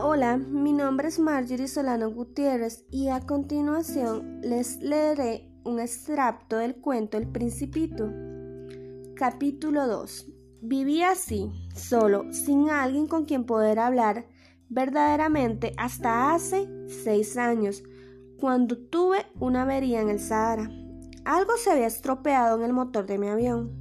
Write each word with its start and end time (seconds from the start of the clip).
Hola, 0.00 0.36
mi 0.36 0.72
nombre 0.72 1.08
es 1.08 1.18
Marjorie 1.18 1.66
Solano 1.66 2.12
Gutiérrez 2.12 2.84
y 2.88 3.08
a 3.08 3.26
continuación 3.26 4.40
les 4.42 4.76
leeré 4.76 5.50
un 5.64 5.80
extracto 5.80 6.58
del 6.58 6.76
cuento 6.76 7.18
El 7.18 7.26
Principito. 7.26 8.08
Capítulo 9.16 9.88
2. 9.88 10.28
Viví 10.62 11.02
así, 11.02 11.50
solo, 11.74 12.32
sin 12.32 12.70
alguien 12.70 13.08
con 13.08 13.24
quien 13.24 13.44
poder 13.44 13.80
hablar, 13.80 14.28
verdaderamente 14.68 15.72
hasta 15.76 16.32
hace 16.32 16.68
seis 16.86 17.36
años, 17.36 17.82
cuando 18.38 18.78
tuve 18.78 19.26
una 19.40 19.62
avería 19.62 20.00
en 20.00 20.10
el 20.10 20.20
Sahara. 20.20 20.70
Algo 21.24 21.56
se 21.56 21.72
había 21.72 21.88
estropeado 21.88 22.56
en 22.56 22.62
el 22.62 22.72
motor 22.72 23.04
de 23.06 23.18
mi 23.18 23.26
avión. 23.26 23.72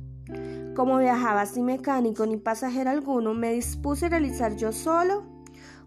Como 0.76 0.98
viajaba 0.98 1.45
sin 1.45 1.66
mecánico 1.66 2.26
ni 2.26 2.38
pasajero 2.38 2.90
alguno, 2.90 3.36
me 3.36 3.54
dispuse 3.54 4.08
a 4.08 4.09
realizar 4.09 4.55
yo 4.55 4.72
solo 4.72 5.37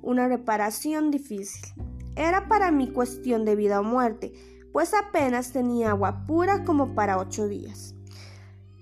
una 0.02 0.28
reparación 0.28 1.10
difícil. 1.10 1.72
Era 2.16 2.48
para 2.48 2.70
mí 2.70 2.90
cuestión 2.90 3.44
de 3.44 3.56
vida 3.56 3.80
o 3.80 3.82
muerte, 3.82 4.32
pues 4.72 4.94
apenas 4.94 5.52
tenía 5.52 5.90
agua 5.90 6.26
pura 6.26 6.64
como 6.64 6.94
para 6.94 7.18
ocho 7.18 7.48
días. 7.48 7.94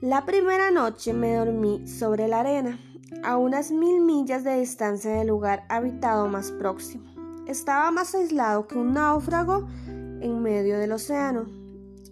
La 0.00 0.24
primera 0.24 0.70
noche 0.70 1.12
me 1.12 1.34
dormí 1.34 1.86
sobre 1.88 2.28
la 2.28 2.40
arena, 2.40 2.78
a 3.24 3.36
unas 3.36 3.70
mil 3.72 4.00
millas 4.00 4.44
de 4.44 4.60
distancia 4.60 5.10
del 5.10 5.28
lugar 5.28 5.64
habitado 5.68 6.28
más 6.28 6.52
próximo. 6.52 7.04
Estaba 7.46 7.90
más 7.90 8.14
aislado 8.14 8.66
que 8.66 8.76
un 8.76 8.92
náufrago 8.92 9.66
en 9.86 10.42
medio 10.42 10.78
del 10.78 10.92
océano. 10.92 11.46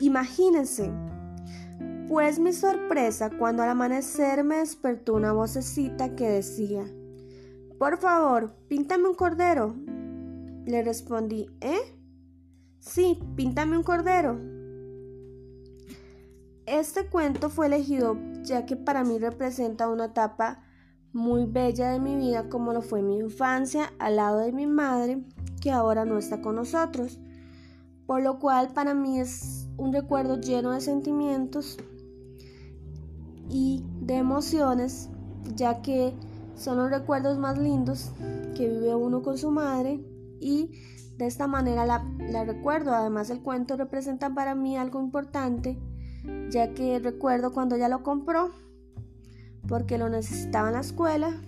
Imagínense, 0.00 0.90
pues 2.08 2.38
mi 2.38 2.52
sorpresa 2.52 3.30
cuando 3.38 3.62
al 3.62 3.68
amanecer 3.68 4.44
me 4.44 4.56
despertó 4.56 5.14
una 5.14 5.32
vocecita 5.32 6.14
que 6.14 6.28
decía, 6.28 6.84
por 7.78 7.98
favor, 7.98 8.54
píntame 8.68 9.08
un 9.08 9.14
cordero. 9.14 9.74
Le 10.64 10.82
respondí, 10.82 11.46
¿eh? 11.60 11.78
Sí, 12.80 13.18
píntame 13.36 13.76
un 13.76 13.82
cordero. 13.82 14.38
Este 16.66 17.06
cuento 17.06 17.48
fue 17.48 17.66
elegido 17.66 18.16
ya 18.42 18.66
que 18.66 18.76
para 18.76 19.04
mí 19.04 19.18
representa 19.18 19.88
una 19.88 20.06
etapa 20.06 20.62
muy 21.12 21.46
bella 21.46 21.90
de 21.90 22.00
mi 22.00 22.16
vida 22.16 22.48
como 22.48 22.72
lo 22.72 22.82
fue 22.82 23.02
mi 23.02 23.18
infancia 23.18 23.92
al 23.98 24.16
lado 24.16 24.38
de 24.38 24.52
mi 24.52 24.66
madre 24.66 25.24
que 25.60 25.70
ahora 25.70 26.04
no 26.04 26.18
está 26.18 26.42
con 26.42 26.56
nosotros, 26.56 27.18
por 28.06 28.22
lo 28.22 28.38
cual 28.38 28.68
para 28.72 28.94
mí 28.94 29.20
es 29.20 29.68
un 29.76 29.92
recuerdo 29.92 30.40
lleno 30.40 30.72
de 30.72 30.80
sentimientos 30.80 31.78
y 33.48 33.84
de 34.00 34.14
emociones 34.16 35.08
ya 35.54 35.82
que 35.82 36.14
son 36.56 36.78
los 36.78 36.90
recuerdos 36.90 37.38
más 37.38 37.58
lindos 37.58 38.12
que 38.56 38.68
vive 38.68 38.94
uno 38.94 39.22
con 39.22 39.38
su 39.38 39.50
madre 39.50 40.00
y 40.40 40.70
de 41.16 41.26
esta 41.26 41.46
manera 41.46 41.86
la, 41.86 42.44
recuerdo. 42.44 42.92
Además 42.92 43.30
el 43.30 43.42
cuento 43.42 43.76
representa 43.76 44.34
para 44.34 44.54
mí 44.54 44.76
algo 44.76 45.00
importante 45.00 45.78
ya 46.50 46.74
que 46.74 46.98
recuerdo 46.98 47.52
cuando 47.52 47.76
ella 47.76 47.88
lo 47.88 48.02
compró 48.02 48.50
porque 49.68 49.98
lo 49.98 50.08
necesitaba 50.08 50.68
en 50.68 50.74
la 50.74 50.80
escuela 50.80 51.40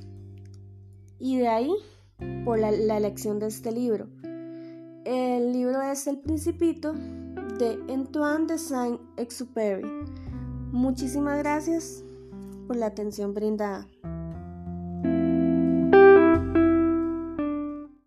y 1.19 1.39
de 1.39 1.49
ahí 1.49 1.73
por 2.45 2.59
la, 2.59 2.69
elección 2.69 3.39
de 3.39 3.47
este 3.47 3.73
libro. 3.73 4.09
El 5.05 5.53
libro 5.53 5.83
es 5.83 6.07
El 6.07 6.19
Principito 6.19 6.93
de 6.93 7.79
Antoine 7.93 8.47
de 8.47 8.59
Saint-Exupéry. 8.59 9.87
Muchísimas 10.71 11.39
gracias 11.39 12.05
por 12.67 12.77
la 12.77 12.87
atención 12.87 13.35
brindada. 13.35 13.87